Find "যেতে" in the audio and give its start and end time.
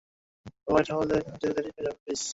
1.27-1.47